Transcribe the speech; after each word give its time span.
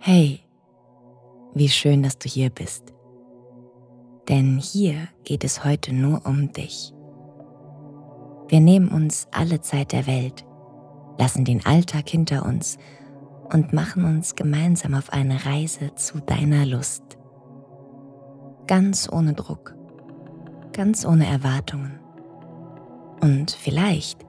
Hey, 0.00 0.40
wie 1.54 1.68
schön, 1.68 2.04
dass 2.04 2.18
du 2.18 2.28
hier 2.28 2.50
bist. 2.50 2.94
Denn 4.28 4.58
hier 4.58 5.08
geht 5.24 5.42
es 5.42 5.64
heute 5.64 5.92
nur 5.92 6.24
um 6.24 6.52
dich. 6.52 6.94
Wir 8.46 8.60
nehmen 8.60 8.88
uns 8.88 9.26
alle 9.32 9.60
Zeit 9.60 9.90
der 9.90 10.06
Welt, 10.06 10.46
lassen 11.18 11.44
den 11.44 11.66
Alltag 11.66 12.08
hinter 12.08 12.46
uns 12.46 12.78
und 13.52 13.72
machen 13.72 14.04
uns 14.04 14.36
gemeinsam 14.36 14.94
auf 14.94 15.12
eine 15.12 15.44
Reise 15.44 15.92
zu 15.96 16.20
deiner 16.20 16.64
Lust. 16.64 17.18
Ganz 18.68 19.10
ohne 19.10 19.34
Druck, 19.34 19.74
ganz 20.72 21.04
ohne 21.04 21.26
Erwartungen. 21.26 21.98
Und 23.20 23.50
vielleicht, 23.50 24.24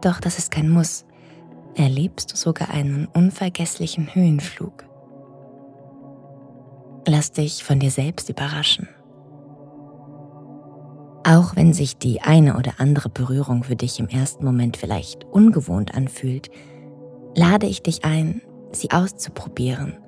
doch 0.00 0.20
das 0.20 0.38
ist 0.38 0.52
kein 0.52 0.70
Muss, 0.70 1.04
erlebst 1.74 2.32
du 2.32 2.36
sogar 2.36 2.70
einen 2.70 3.06
unvergesslichen 3.06 4.14
Höhenflug. 4.14 4.91
Lass 7.22 7.30
dich 7.30 7.62
von 7.62 7.78
dir 7.78 7.92
selbst 7.92 8.28
überraschen. 8.30 8.88
Auch 11.22 11.54
wenn 11.54 11.72
sich 11.72 11.96
die 11.96 12.20
eine 12.20 12.56
oder 12.56 12.80
andere 12.80 13.10
Berührung 13.10 13.62
für 13.62 13.76
dich 13.76 14.00
im 14.00 14.08
ersten 14.08 14.44
Moment 14.44 14.76
vielleicht 14.76 15.24
ungewohnt 15.26 15.94
anfühlt, 15.94 16.50
lade 17.36 17.68
ich 17.68 17.80
dich 17.80 18.04
ein, 18.04 18.42
sie 18.72 18.90
auszuprobieren 18.90 19.98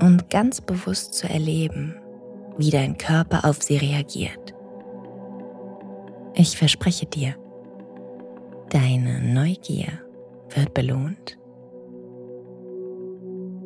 und 0.00 0.30
ganz 0.30 0.60
bewusst 0.60 1.14
zu 1.14 1.28
erleben, 1.28 1.96
wie 2.56 2.70
dein 2.70 2.98
Körper 2.98 3.44
auf 3.44 3.60
sie 3.60 3.76
reagiert. 3.76 4.54
Ich 6.34 6.56
verspreche 6.56 7.06
dir, 7.06 7.34
deine 8.70 9.20
Neugier 9.22 9.88
wird 10.54 10.72
belohnt. 10.72 11.36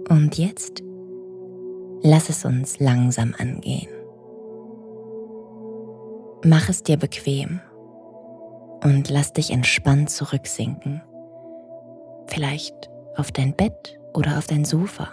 Und 0.09 0.39
jetzt 0.39 0.83
Lass 2.03 2.31
es 2.31 2.47
uns 2.47 2.81
langsam 2.81 3.35
angehen. 3.39 3.91
Mach 6.43 6.71
es 6.71 6.83
dir 6.83 6.97
bequem 6.97 7.61
und 8.83 9.11
lass 9.11 9.35
dich 9.35 9.51
entspannt 9.51 10.09
zurücksinken. 10.09 11.03
Vielleicht 12.27 12.91
auf 13.17 13.33
dein 13.33 13.55
Bett 13.55 14.01
oder 14.15 14.39
auf 14.39 14.47
dein 14.47 14.65
Sofa, 14.65 15.09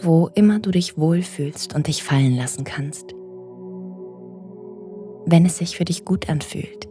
wo 0.00 0.28
immer 0.34 0.60
du 0.60 0.70
dich 0.70 0.96
wohlfühlst 0.96 1.74
und 1.74 1.88
dich 1.88 2.04
fallen 2.04 2.36
lassen 2.36 2.62
kannst. 2.62 3.12
Wenn 5.26 5.44
es 5.44 5.58
sich 5.58 5.76
für 5.76 5.84
dich 5.84 6.04
gut 6.04 6.28
anfühlt, 6.28 6.88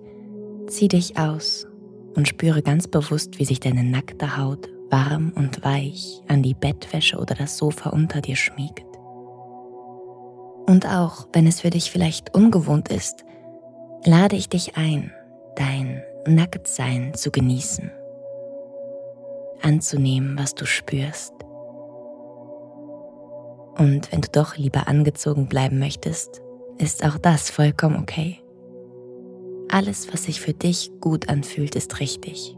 zieh 0.68 0.90
dich 0.90 1.18
aus 1.18 1.68
und 2.16 2.28
spüre 2.28 2.62
ganz 2.62 2.88
bewusst, 2.90 3.40
wie 3.40 3.46
sich 3.46 3.62
deine 3.62 3.86
nackte 3.86 4.36
Haut 4.38 4.71
warm 4.92 5.32
und 5.36 5.64
weich 5.64 6.22
an 6.28 6.44
die 6.44 6.54
Bettwäsche 6.54 7.18
oder 7.18 7.34
das 7.34 7.58
Sofa 7.58 7.90
unter 7.90 8.22
dir 8.22 8.36
schmiegt. 8.36 8.86
Und 10.68 10.88
auch 10.88 11.28
wenn 11.34 11.48
es 11.48 11.62
für 11.62 11.70
dich 11.70 11.92
vielleicht 11.92 12.36
ungewohnt 12.36 12.90
ist, 12.90 13.26
lade 14.06 14.36
ich 14.36 14.50
dich 14.50 14.78
ein, 14.78 15.12
dein 15.56 16.04
Nacktsein 16.26 17.14
zu 17.14 17.32
genießen, 17.32 17.92
anzunehmen, 19.62 20.38
was 20.38 20.56
du 20.56 20.66
spürst. 20.66 21.34
Und 23.78 24.12
wenn 24.12 24.22
du 24.22 24.28
doch 24.32 24.58
lieber 24.58 24.88
angezogen 24.88 25.48
bleiben 25.48 25.80
möchtest, 25.80 26.42
ist 26.78 27.06
auch 27.06 27.18
das 27.18 27.50
vollkommen 27.50 27.98
okay. 27.98 28.40
Alles, 29.70 30.12
was 30.12 30.26
sich 30.26 30.42
für 30.42 30.54
dich 30.54 30.92
gut 31.00 31.30
anfühlt, 31.30 31.76
ist 31.76 32.00
richtig. 32.00 32.56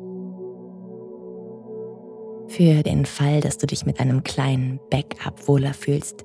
Für 2.55 2.83
den 2.83 3.07
Fall, 3.07 3.41
dass 3.41 3.57
du 3.57 3.65
dich 3.65 3.83
mit 3.87 3.99
einem 3.99 4.23
kleinen 4.23 4.79
Backup 4.91 5.47
wohler 5.47 5.73
fühlst, 5.73 6.23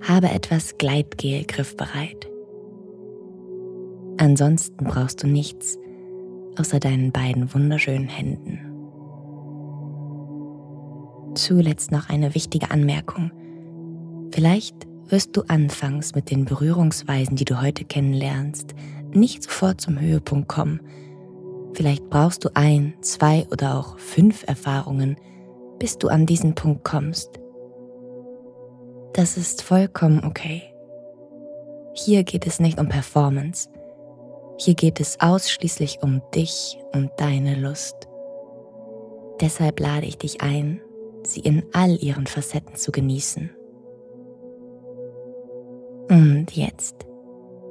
habe 0.00 0.30
etwas 0.30 0.78
Gleitgel 0.78 1.44
griffbereit. 1.44 2.26
Ansonsten 4.16 4.86
brauchst 4.86 5.22
du 5.22 5.26
nichts 5.26 5.78
außer 6.56 6.80
deinen 6.80 7.12
beiden 7.12 7.52
wunderschönen 7.52 8.08
Händen. 8.08 8.60
Zuletzt 11.34 11.92
noch 11.92 12.08
eine 12.08 12.34
wichtige 12.34 12.70
Anmerkung. 12.70 13.30
Vielleicht 14.32 14.88
wirst 15.08 15.36
du 15.36 15.42
anfangs 15.48 16.14
mit 16.14 16.30
den 16.30 16.46
Berührungsweisen, 16.46 17.36
die 17.36 17.44
du 17.44 17.60
heute 17.60 17.84
kennenlernst, 17.84 18.74
nicht 19.12 19.42
sofort 19.42 19.82
zum 19.82 20.00
Höhepunkt 20.00 20.48
kommen. 20.48 20.80
Vielleicht 21.74 22.08
brauchst 22.08 22.46
du 22.46 22.48
ein, 22.54 22.94
zwei 23.02 23.46
oder 23.50 23.78
auch 23.78 23.98
fünf 23.98 24.44
Erfahrungen, 24.48 25.18
bis 25.78 25.98
du 25.98 26.08
an 26.08 26.26
diesen 26.26 26.54
Punkt 26.54 26.84
kommst. 26.84 27.38
Das 29.12 29.36
ist 29.36 29.62
vollkommen 29.62 30.24
okay. 30.24 30.62
Hier 31.94 32.22
geht 32.24 32.46
es 32.46 32.60
nicht 32.60 32.78
um 32.78 32.88
Performance. 32.88 33.68
Hier 34.58 34.74
geht 34.74 35.00
es 35.00 35.20
ausschließlich 35.20 35.98
um 36.02 36.22
dich 36.34 36.78
und 36.92 37.10
deine 37.16 37.56
Lust. 37.56 38.08
Deshalb 39.40 39.80
lade 39.80 40.06
ich 40.06 40.18
dich 40.18 40.40
ein, 40.40 40.80
sie 41.24 41.40
in 41.40 41.64
all 41.72 41.96
ihren 42.02 42.26
Facetten 42.26 42.76
zu 42.76 42.92
genießen. 42.92 43.50
Und 46.10 46.46
jetzt, 46.52 47.06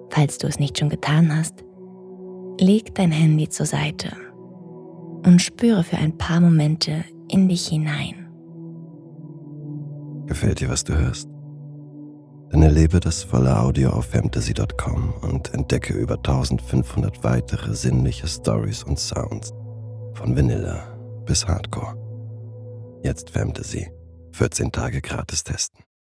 falls 0.09 0.37
du 0.37 0.47
es 0.47 0.59
nicht 0.59 0.77
schon 0.77 0.89
getan 0.89 1.35
hast, 1.35 1.63
leg 2.59 2.93
dein 2.95 3.11
Handy 3.11 3.49
zur 3.49 3.65
Seite 3.65 4.11
und 5.25 5.41
spüre 5.41 5.83
für 5.83 5.97
ein 5.97 6.17
paar 6.17 6.39
Momente 6.39 7.03
in 7.29 7.47
dich 7.47 7.67
hinein. 7.67 8.27
Gefällt 10.25 10.59
dir, 10.59 10.69
was 10.69 10.83
du 10.83 10.97
hörst? 10.97 11.29
Dann 12.49 12.61
erlebe 12.61 12.99
das 12.99 13.23
volle 13.23 13.59
Audio 13.59 13.89
auf 13.89 14.05
fantasy.com 14.05 15.13
und 15.21 15.53
entdecke 15.53 15.93
über 15.93 16.15
1500 16.15 17.23
weitere 17.23 17.75
sinnliche 17.75 18.27
Stories 18.27 18.83
und 18.83 18.99
Sounds. 18.99 19.51
Von 20.13 20.35
Vanilla 20.35 20.97
bis 21.25 21.47
Hardcore. 21.47 21.95
Jetzt 23.03 23.29
Fantasy. 23.29 23.91
14 24.31 24.71
Tage 24.71 25.01
gratis 25.01 25.43
testen. 25.43 25.86